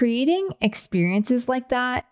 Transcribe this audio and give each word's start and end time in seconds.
creating 0.00 0.48
experiences 0.62 1.46
like 1.46 1.68
that 1.68 2.06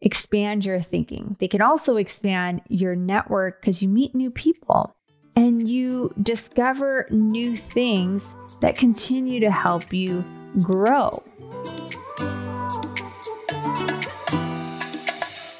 expand 0.00 0.64
your 0.64 0.80
thinking. 0.80 1.36
They 1.40 1.46
can 1.46 1.60
also 1.60 1.98
expand 1.98 2.62
your 2.70 2.96
network 2.96 3.60
because 3.60 3.82
you 3.82 3.88
meet 3.90 4.14
new 4.14 4.30
people 4.30 4.96
and 5.36 5.68
you 5.68 6.14
discover 6.22 7.06
new 7.10 7.54
things 7.54 8.34
that 8.62 8.78
continue 8.78 9.40
to 9.40 9.50
help 9.50 9.92
you 9.92 10.24
grow. 10.62 11.22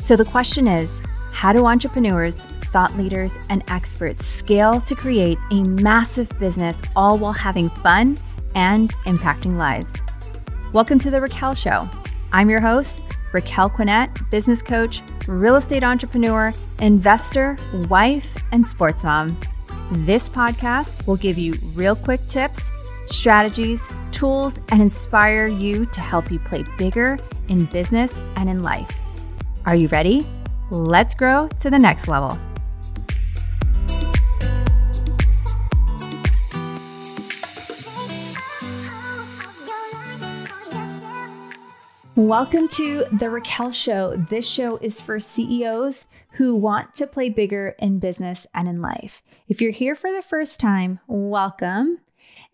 So, 0.00 0.16
the 0.16 0.26
question 0.30 0.66
is 0.66 0.90
how 1.34 1.52
do 1.52 1.66
entrepreneurs, 1.66 2.36
thought 2.72 2.96
leaders, 2.96 3.34
and 3.50 3.62
experts 3.68 4.24
scale 4.24 4.80
to 4.80 4.94
create 4.94 5.36
a 5.50 5.62
massive 5.64 6.30
business 6.38 6.80
all 6.96 7.18
while 7.18 7.34
having 7.34 7.68
fun 7.68 8.16
and 8.54 8.94
impacting 9.04 9.58
lives? 9.58 9.92
Welcome 10.74 10.98
to 10.98 11.10
The 11.12 11.20
Raquel 11.20 11.54
Show. 11.54 11.88
I'm 12.32 12.50
your 12.50 12.58
host, 12.58 13.00
Raquel 13.32 13.70
Quinet, 13.70 14.28
business 14.28 14.60
coach, 14.60 15.02
real 15.28 15.54
estate 15.54 15.84
entrepreneur, 15.84 16.52
investor, 16.80 17.56
wife, 17.88 18.36
and 18.50 18.66
sports 18.66 19.04
mom. 19.04 19.38
This 19.92 20.28
podcast 20.28 21.06
will 21.06 21.14
give 21.14 21.38
you 21.38 21.54
real 21.74 21.94
quick 21.94 22.26
tips, 22.26 22.60
strategies, 23.04 23.86
tools, 24.10 24.58
and 24.70 24.82
inspire 24.82 25.46
you 25.46 25.86
to 25.86 26.00
help 26.00 26.28
you 26.32 26.40
play 26.40 26.64
bigger 26.76 27.18
in 27.46 27.66
business 27.66 28.12
and 28.34 28.50
in 28.50 28.60
life. 28.60 28.90
Are 29.66 29.76
you 29.76 29.86
ready? 29.86 30.26
Let's 30.72 31.14
grow 31.14 31.46
to 31.60 31.70
the 31.70 31.78
next 31.78 32.08
level. 32.08 32.36
Welcome 42.16 42.68
to 42.68 43.06
The 43.10 43.28
Raquel 43.28 43.72
Show. 43.72 44.14
This 44.16 44.48
show 44.48 44.76
is 44.76 45.00
for 45.00 45.18
CEOs 45.18 46.06
who 46.34 46.54
want 46.54 46.94
to 46.94 47.08
play 47.08 47.28
bigger 47.28 47.74
in 47.80 47.98
business 47.98 48.46
and 48.54 48.68
in 48.68 48.80
life. 48.80 49.20
If 49.48 49.60
you're 49.60 49.72
here 49.72 49.96
for 49.96 50.12
the 50.12 50.22
first 50.22 50.60
time, 50.60 51.00
welcome. 51.08 51.98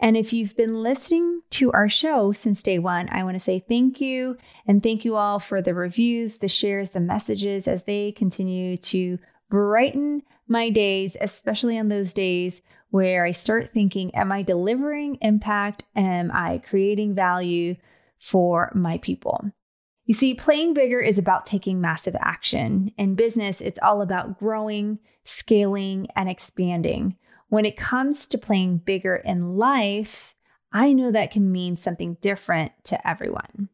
And 0.00 0.16
if 0.16 0.33
you've 0.33 0.56
been 0.56 0.83
listening 0.83 1.42
to 1.50 1.70
our 1.72 1.91
show 1.91 2.33
since 2.33 2.62
day 2.62 2.78
one, 2.78 3.11
I 3.11 3.22
want 3.22 3.34
to 3.34 3.41
say 3.41 3.58
thank 3.58 4.00
you. 4.00 4.38
And 4.66 4.83
thank 4.83 5.05
you 5.05 5.16
all 5.16 5.38
for 5.38 5.61
the 5.61 5.75
reviews, 5.75 6.38
the 6.38 6.48
shares, 6.48 6.91
the 6.91 7.00
messages 7.00 7.69
as 7.69 7.84
they 7.84 8.12
continue 8.12 8.78
to 8.78 9.19
brighten 9.50 10.22
my 10.48 10.70
days, 10.70 11.19
especially 11.20 11.78
on 11.78 11.88
those 11.88 12.14
days 12.14 12.62
where 12.88 13.27
I 13.27 13.33
start 13.33 13.75
thinking, 13.75 14.14
am 14.14 14.33
I 14.33 14.41
delivering 14.41 15.19
impact? 15.20 15.84
Am 15.94 16.31
I 16.33 16.62
creating 16.64 17.14
value? 17.14 17.77
For 18.20 18.70
my 18.74 18.98
people. 18.98 19.50
You 20.04 20.14
see, 20.14 20.34
playing 20.34 20.74
bigger 20.74 21.00
is 21.00 21.18
about 21.18 21.46
taking 21.46 21.80
massive 21.80 22.16
action. 22.20 22.92
In 22.96 23.14
business, 23.14 23.60
it's 23.60 23.78
all 23.82 24.02
about 24.02 24.38
growing, 24.38 24.98
scaling, 25.24 26.06
and 26.14 26.28
expanding. 26.28 27.16
When 27.48 27.64
it 27.64 27.76
comes 27.76 28.26
to 28.28 28.38
playing 28.38 28.78
bigger 28.78 29.16
in 29.16 29.56
life, 29.56 30.34
I 30.72 30.92
know 30.92 31.10
that 31.10 31.32
can 31.32 31.50
mean 31.50 31.76
something 31.76 32.16
different 32.20 32.72
to 32.84 33.08
everyone. 33.08 33.68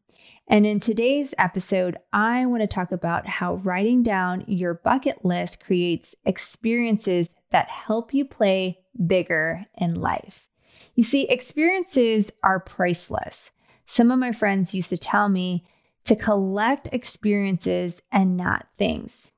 And 0.49 0.65
in 0.65 0.79
today's 0.79 1.35
episode, 1.39 1.99
I 2.13 2.47
want 2.47 2.61
to 2.63 2.69
talk 2.69 2.93
about 2.93 3.27
how 3.27 3.57
writing 3.57 4.03
down 4.03 4.45
your 4.47 4.75
bucket 4.75 5.25
list 5.25 5.65
creates 5.65 6.15
experiences 6.25 7.29
that 7.51 7.69
help 7.69 8.15
you 8.15 8.25
play 8.25 8.79
bigger 9.07 9.67
in 9.77 9.95
life. 9.95 10.49
You 10.95 11.03
see, 11.03 11.23
experiences 11.29 12.31
are 12.43 12.61
priceless. 12.61 13.51
Some 13.87 14.11
of 14.11 14.19
my 14.19 14.33
friends 14.33 14.75
used 14.75 14.91
to 14.91 14.99
tell 14.99 15.29
me 15.29 15.65
to 16.05 16.17
collect 16.17 16.89
experiences 16.93 18.01
and 18.13 18.37
not 18.37 18.67
things. 18.77 19.31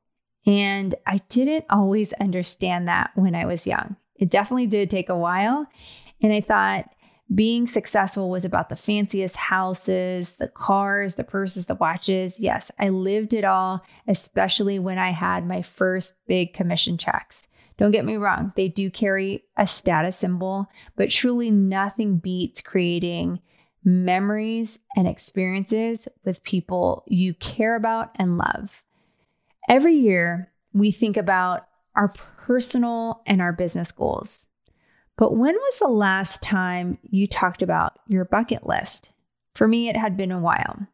And 0.46 0.94
I 1.06 1.18
didn't 1.28 1.64
always 1.70 2.12
understand 2.14 2.88
that 2.88 3.10
when 3.14 3.34
I 3.34 3.46
was 3.46 3.66
young. 3.66 3.96
It 4.16 4.30
definitely 4.30 4.66
did 4.66 4.90
take 4.90 5.08
a 5.08 5.16
while. 5.16 5.66
And 6.22 6.32
I 6.32 6.40
thought 6.40 6.90
being 7.34 7.66
successful 7.66 8.30
was 8.30 8.44
about 8.44 8.70
the 8.70 8.76
fanciest 8.76 9.36
houses, 9.36 10.32
the 10.32 10.48
cars, 10.48 11.14
the 11.14 11.24
purses, 11.24 11.66
the 11.66 11.74
watches. 11.74 12.40
Yes, 12.40 12.70
I 12.78 12.88
lived 12.88 13.34
it 13.34 13.44
all, 13.44 13.82
especially 14.06 14.78
when 14.78 14.98
I 14.98 15.10
had 15.10 15.46
my 15.46 15.60
first 15.60 16.14
big 16.26 16.54
commission 16.54 16.96
checks. 16.96 17.46
Don't 17.76 17.92
get 17.92 18.04
me 18.04 18.16
wrong, 18.16 18.52
they 18.56 18.68
do 18.68 18.90
carry 18.90 19.44
a 19.56 19.66
status 19.66 20.16
symbol, 20.16 20.66
but 20.96 21.10
truly 21.10 21.50
nothing 21.50 22.16
beats 22.16 22.60
creating 22.60 23.40
memories 23.84 24.78
and 24.96 25.06
experiences 25.06 26.08
with 26.24 26.42
people 26.42 27.04
you 27.06 27.34
care 27.34 27.76
about 27.76 28.10
and 28.16 28.38
love. 28.38 28.82
Every 29.68 29.94
year, 29.94 30.52
we 30.72 30.90
think 30.90 31.16
about 31.16 31.66
our 31.94 32.08
personal 32.08 33.22
and 33.26 33.42
our 33.42 33.52
business 33.52 33.92
goals. 33.92 34.44
But 35.16 35.36
when 35.36 35.54
was 35.54 35.78
the 35.80 35.88
last 35.88 36.42
time 36.42 36.98
you 37.02 37.26
talked 37.26 37.60
about 37.60 37.98
your 38.06 38.24
bucket 38.24 38.66
list? 38.66 39.10
For 39.54 39.66
me, 39.66 39.88
it 39.88 39.96
had 39.96 40.16
been 40.16 40.30
a 40.30 40.38
while. 40.38 40.86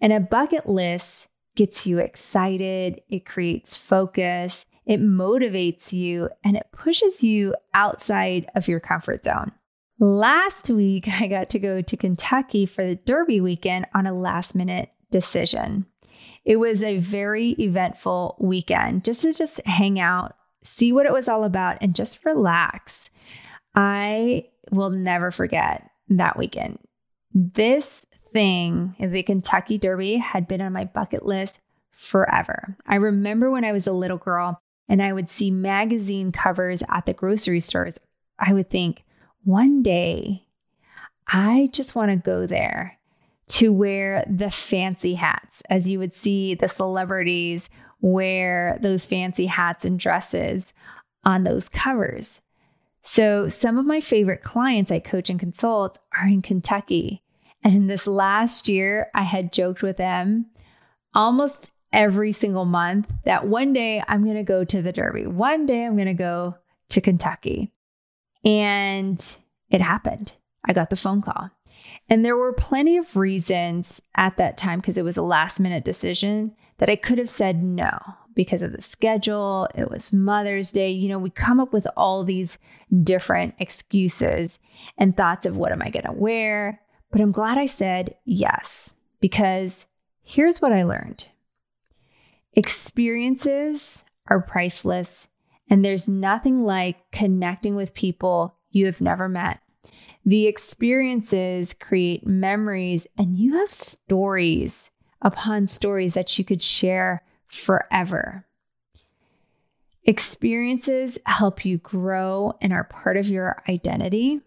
And 0.00 0.12
a 0.12 0.20
bucket 0.20 0.66
list 0.66 1.26
gets 1.54 1.86
you 1.86 1.98
excited, 1.98 3.00
it 3.08 3.26
creates 3.26 3.76
focus, 3.76 4.66
it 4.86 5.00
motivates 5.00 5.92
you, 5.92 6.30
and 6.44 6.56
it 6.56 6.68
pushes 6.72 7.22
you 7.22 7.54
outside 7.74 8.48
of 8.54 8.68
your 8.68 8.80
comfort 8.80 9.24
zone. 9.24 9.52
Last 9.98 10.68
week, 10.68 11.08
I 11.08 11.26
got 11.26 11.48
to 11.50 11.58
go 11.58 11.80
to 11.80 11.96
Kentucky 11.96 12.66
for 12.66 12.84
the 12.84 12.96
Derby 12.96 13.40
weekend 13.40 13.86
on 13.94 14.06
a 14.06 14.12
last 14.12 14.54
minute 14.54 14.90
decision. 15.10 15.86
It 16.44 16.56
was 16.56 16.82
a 16.82 16.98
very 16.98 17.52
eventful 17.52 18.36
weekend 18.38 19.04
just 19.04 19.22
to 19.22 19.32
just 19.32 19.64
hang 19.64 19.98
out, 19.98 20.36
see 20.64 20.92
what 20.92 21.06
it 21.06 21.12
was 21.12 21.28
all 21.28 21.44
about, 21.44 21.78
and 21.80 21.94
just 21.94 22.24
relax. 22.26 23.08
I 23.74 24.48
will 24.70 24.90
never 24.90 25.30
forget 25.30 25.90
that 26.08 26.38
weekend. 26.38 26.78
This 27.32 28.04
thing, 28.34 28.96
the 29.00 29.22
Kentucky 29.22 29.78
Derby, 29.78 30.16
had 30.16 30.46
been 30.46 30.60
on 30.60 30.74
my 30.74 30.84
bucket 30.84 31.24
list 31.24 31.60
forever. 31.90 32.76
I 32.86 32.96
remember 32.96 33.50
when 33.50 33.64
I 33.64 33.72
was 33.72 33.86
a 33.86 33.92
little 33.92 34.18
girl 34.18 34.60
and 34.90 35.02
I 35.02 35.14
would 35.14 35.30
see 35.30 35.50
magazine 35.50 36.32
covers 36.32 36.82
at 36.90 37.06
the 37.06 37.14
grocery 37.14 37.60
stores, 37.60 37.98
I 38.38 38.52
would 38.52 38.68
think, 38.68 39.04
one 39.46 39.80
day 39.80 40.42
I 41.28 41.68
just 41.72 41.94
want 41.94 42.10
to 42.10 42.16
go 42.16 42.46
there 42.46 42.98
to 43.48 43.72
wear 43.72 44.24
the 44.28 44.50
fancy 44.50 45.14
hats, 45.14 45.62
as 45.70 45.88
you 45.88 46.00
would 46.00 46.14
see 46.14 46.54
the 46.54 46.68
celebrities 46.68 47.68
wear 48.00 48.78
those 48.82 49.06
fancy 49.06 49.46
hats 49.46 49.84
and 49.84 49.98
dresses 49.98 50.72
on 51.24 51.44
those 51.44 51.68
covers. 51.68 52.40
So, 53.02 53.46
some 53.46 53.78
of 53.78 53.86
my 53.86 54.00
favorite 54.00 54.42
clients 54.42 54.90
I 54.90 54.98
coach 54.98 55.30
and 55.30 55.38
consult 55.38 56.00
are 56.18 56.26
in 56.26 56.42
Kentucky. 56.42 57.22
And 57.62 57.74
in 57.74 57.86
this 57.86 58.08
last 58.08 58.68
year, 58.68 59.10
I 59.14 59.22
had 59.22 59.52
joked 59.52 59.80
with 59.80 59.96
them 59.96 60.46
almost 61.14 61.70
every 61.92 62.32
single 62.32 62.64
month 62.64 63.12
that 63.24 63.46
one 63.46 63.72
day 63.72 64.02
I'm 64.08 64.24
going 64.24 64.36
to 64.36 64.42
go 64.42 64.64
to 64.64 64.82
the 64.82 64.92
Derby. 64.92 65.26
One 65.26 65.66
day 65.66 65.84
I'm 65.84 65.94
going 65.94 66.06
to 66.06 66.14
go 66.14 66.56
to 66.90 67.00
Kentucky. 67.00 67.72
And 68.46 69.36
it 69.68 69.82
happened. 69.82 70.32
I 70.64 70.72
got 70.72 70.88
the 70.88 70.96
phone 70.96 71.20
call. 71.20 71.50
And 72.08 72.24
there 72.24 72.36
were 72.36 72.52
plenty 72.52 72.96
of 72.96 73.16
reasons 73.16 74.00
at 74.14 74.38
that 74.38 74.56
time, 74.56 74.80
because 74.80 74.96
it 74.96 75.04
was 75.04 75.16
a 75.16 75.22
last 75.22 75.60
minute 75.60 75.84
decision, 75.84 76.56
that 76.78 76.88
I 76.88 76.96
could 76.96 77.18
have 77.18 77.28
said 77.28 77.62
no 77.62 77.98
because 78.34 78.62
of 78.62 78.72
the 78.72 78.82
schedule. 78.82 79.68
It 79.74 79.90
was 79.90 80.12
Mother's 80.12 80.70
Day. 80.70 80.90
You 80.90 81.08
know, 81.08 81.18
we 81.18 81.30
come 81.30 81.58
up 81.58 81.72
with 81.72 81.86
all 81.96 82.22
these 82.22 82.58
different 83.02 83.54
excuses 83.58 84.58
and 84.96 85.16
thoughts 85.16 85.44
of 85.44 85.56
what 85.56 85.72
am 85.72 85.82
I 85.82 85.90
going 85.90 86.06
to 86.06 86.12
wear. 86.12 86.80
But 87.10 87.20
I'm 87.20 87.32
glad 87.32 87.58
I 87.58 87.66
said 87.66 88.14
yes, 88.24 88.90
because 89.20 89.86
here's 90.22 90.62
what 90.62 90.72
I 90.72 90.84
learned 90.84 91.28
experiences 92.52 94.02
are 94.28 94.40
priceless, 94.40 95.26
and 95.68 95.84
there's 95.84 96.08
nothing 96.08 96.64
like 96.64 97.10
connecting 97.10 97.74
with 97.74 97.94
people 97.94 98.56
you 98.70 98.86
have 98.86 99.00
never 99.00 99.28
met. 99.28 99.60
The 100.24 100.46
experiences 100.46 101.74
create 101.74 102.26
memories, 102.26 103.06
and 103.16 103.36
you 103.36 103.58
have 103.58 103.70
stories 103.70 104.90
upon 105.22 105.68
stories 105.68 106.14
that 106.14 106.38
you 106.38 106.44
could 106.44 106.62
share 106.62 107.22
forever. 107.46 108.44
Experiences 110.04 111.18
help 111.26 111.64
you 111.64 111.78
grow 111.78 112.54
and 112.60 112.72
are 112.72 112.84
part 112.84 113.16
of 113.16 113.28
your 113.28 113.62
identity. 113.68 114.40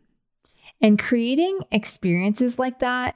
And 0.81 0.97
creating 0.97 1.59
experiences 1.71 2.57
like 2.57 2.79
that 2.79 3.15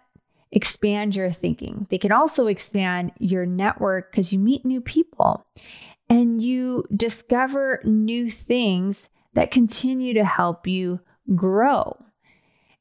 expand 0.52 1.16
your 1.16 1.32
thinking. 1.32 1.88
They 1.90 1.98
can 1.98 2.12
also 2.12 2.48
expand 2.48 3.12
your 3.18 3.46
network 3.46 4.12
because 4.12 4.32
you 4.32 4.40
meet 4.40 4.66
new 4.66 4.82
people 4.82 5.46
and 6.14 6.44
you 6.44 6.86
discover 6.96 7.82
new 7.84 8.30
things 8.30 9.10
that 9.34 9.50
continue 9.50 10.14
to 10.14 10.24
help 10.24 10.68
you 10.68 11.00
grow. 11.34 11.98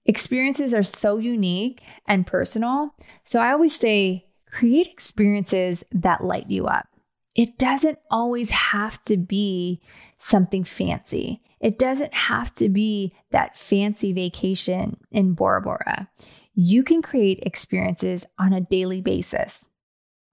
Experiences 0.04 0.74
are 0.74 0.82
so 0.82 1.16
unique 1.16 1.82
and 2.06 2.26
personal. 2.26 2.94
So 3.24 3.40
I 3.40 3.52
always 3.52 3.74
say 3.74 4.26
create 4.50 4.86
experiences 4.86 5.82
that 5.92 6.22
light 6.22 6.50
you 6.50 6.66
up. 6.66 6.88
It 7.34 7.56
doesn't 7.56 7.98
always 8.10 8.50
have 8.50 9.02
to 9.04 9.16
be 9.16 9.80
something 10.18 10.62
fancy. 10.62 11.40
It 11.58 11.78
doesn't 11.78 12.12
have 12.12 12.54
to 12.56 12.68
be 12.68 13.14
that 13.30 13.56
fancy 13.56 14.12
vacation 14.12 14.98
in 15.10 15.32
Bora 15.32 15.62
Bora. 15.62 16.10
You 16.54 16.82
can 16.82 17.00
create 17.00 17.42
experiences 17.44 18.26
on 18.38 18.52
a 18.52 18.60
daily 18.60 19.00
basis. 19.00 19.64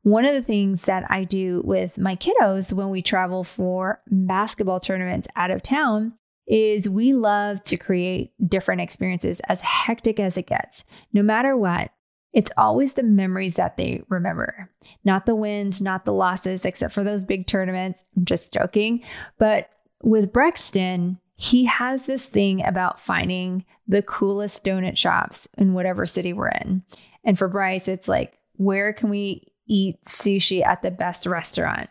One 0.03 0.25
of 0.25 0.33
the 0.33 0.41
things 0.41 0.85
that 0.85 1.09
I 1.09 1.23
do 1.23 1.61
with 1.65 1.97
my 1.97 2.15
kiddos 2.15 2.71
when 2.73 2.89
we 2.89 3.01
travel 3.01 3.43
for 3.43 4.01
basketball 4.07 4.79
tournaments 4.79 5.27
out 5.35 5.51
of 5.51 5.61
town 5.61 6.13
is 6.47 6.89
we 6.89 7.13
love 7.13 7.61
to 7.63 7.77
create 7.77 8.31
different 8.47 8.81
experiences 8.81 9.39
as 9.41 9.61
hectic 9.61 10.19
as 10.19 10.37
it 10.37 10.47
gets. 10.47 10.83
No 11.13 11.21
matter 11.21 11.55
what, 11.55 11.91
it's 12.33 12.51
always 12.57 12.93
the 12.93 13.03
memories 13.03 13.55
that 13.55 13.77
they 13.77 14.03
remember, 14.07 14.69
not 15.03 15.25
the 15.25 15.35
wins, 15.35 15.81
not 15.81 16.05
the 16.05 16.13
losses, 16.13 16.65
except 16.65 16.93
for 16.93 17.03
those 17.03 17.25
big 17.25 17.47
tournaments. 17.47 18.03
I'm 18.15 18.25
just 18.25 18.53
joking. 18.53 19.03
But 19.37 19.69
with 20.01 20.31
Brexton, 20.31 21.19
he 21.35 21.65
has 21.65 22.05
this 22.05 22.27
thing 22.27 22.63
about 22.65 22.99
finding 22.99 23.65
the 23.87 24.01
coolest 24.01 24.63
donut 24.63 24.97
shops 24.97 25.47
in 25.57 25.73
whatever 25.73 26.05
city 26.05 26.33
we're 26.33 26.49
in. 26.49 26.83
And 27.23 27.37
for 27.37 27.47
Bryce, 27.47 27.87
it's 27.87 28.07
like, 28.07 28.37
where 28.53 28.91
can 28.93 29.09
we 29.09 29.48
eat 29.69 30.03
sushi 30.03 30.65
at 30.65 30.81
the 30.81 30.91
best 30.91 31.25
restaurant? 31.25 31.89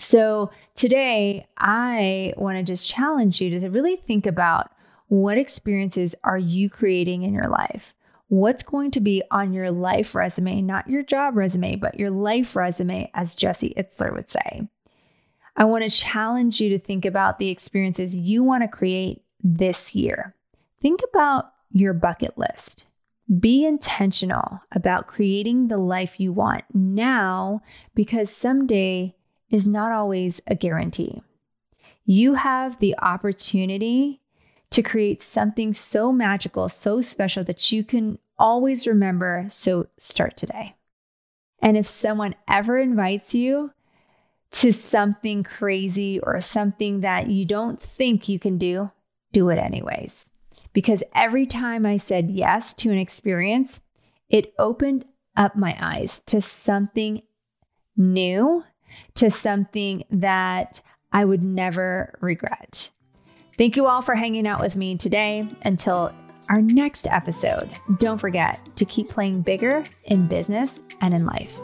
So 0.00 0.50
today, 0.74 1.46
I 1.58 2.32
want 2.36 2.56
to 2.58 2.64
just 2.64 2.86
challenge 2.86 3.40
you 3.40 3.60
to 3.60 3.68
really 3.68 3.96
think 3.96 4.26
about 4.26 4.72
what 5.08 5.38
experiences 5.38 6.14
are 6.24 6.38
you 6.38 6.70
creating 6.70 7.22
in 7.22 7.34
your 7.34 7.48
life? 7.48 7.94
What's 8.28 8.62
going 8.62 8.92
to 8.92 9.00
be 9.00 9.22
on 9.30 9.52
your 9.52 9.70
life 9.70 10.14
resume, 10.14 10.62
not 10.62 10.88
your 10.88 11.02
job 11.02 11.36
resume, 11.36 11.76
but 11.76 11.98
your 11.98 12.10
life 12.10 12.56
resume, 12.56 13.10
as 13.12 13.36
Jesse 13.36 13.74
Itzler 13.76 14.14
would 14.14 14.30
say. 14.30 14.68
I 15.56 15.64
want 15.64 15.84
to 15.84 15.90
challenge 15.90 16.60
you 16.60 16.70
to 16.70 16.78
think 16.78 17.04
about 17.04 17.38
the 17.38 17.50
experiences 17.50 18.16
you 18.16 18.42
want 18.42 18.62
to 18.62 18.68
create 18.68 19.22
this 19.42 19.94
year. 19.94 20.34
Think 20.80 21.00
about 21.12 21.46
your 21.72 21.92
bucket 21.92 22.38
list. 22.38 22.86
Be 23.38 23.64
intentional 23.64 24.60
about 24.72 25.06
creating 25.06 25.68
the 25.68 25.78
life 25.78 26.18
you 26.18 26.32
want 26.32 26.64
now 26.74 27.62
because 27.94 28.34
someday 28.34 29.14
is 29.50 29.66
not 29.66 29.92
always 29.92 30.40
a 30.46 30.54
guarantee. 30.54 31.22
You 32.04 32.34
have 32.34 32.78
the 32.80 32.96
opportunity 32.98 34.20
to 34.70 34.82
create 34.82 35.22
something 35.22 35.74
so 35.74 36.12
magical, 36.12 36.68
so 36.68 37.00
special 37.00 37.44
that 37.44 37.70
you 37.70 37.84
can 37.84 38.18
always 38.38 38.86
remember. 38.86 39.46
So 39.48 39.86
start 39.98 40.36
today. 40.36 40.74
And 41.60 41.76
if 41.76 41.86
someone 41.86 42.34
ever 42.48 42.78
invites 42.78 43.34
you 43.34 43.72
to 44.52 44.72
something 44.72 45.44
crazy 45.44 46.18
or 46.20 46.40
something 46.40 47.00
that 47.00 47.28
you 47.28 47.44
don't 47.44 47.80
think 47.80 48.28
you 48.28 48.38
can 48.38 48.58
do, 48.58 48.90
do 49.32 49.50
it 49.50 49.58
anyways. 49.58 50.29
Because 50.72 51.02
every 51.14 51.46
time 51.46 51.84
I 51.84 51.96
said 51.96 52.30
yes 52.30 52.74
to 52.74 52.90
an 52.90 52.98
experience, 52.98 53.80
it 54.28 54.54
opened 54.58 55.04
up 55.36 55.56
my 55.56 55.76
eyes 55.80 56.20
to 56.26 56.40
something 56.40 57.22
new 57.96 58.64
to 59.14 59.30
something 59.30 60.04
that 60.10 60.80
I 61.12 61.24
would 61.24 61.42
never 61.42 62.18
regret. 62.20 62.90
Thank 63.58 63.76
you 63.76 63.86
all 63.86 64.00
for 64.00 64.14
hanging 64.14 64.46
out 64.46 64.60
with 64.60 64.76
me 64.76 64.96
today. 64.96 65.46
Until 65.64 66.12
our 66.48 66.62
next 66.62 67.06
episode, 67.06 67.70
don't 67.98 68.18
forget 68.18 68.58
to 68.76 68.84
keep 68.84 69.08
playing 69.08 69.42
bigger 69.42 69.84
in 70.04 70.26
business 70.26 70.80
and 71.00 71.14
in 71.14 71.26
life. 71.26 71.60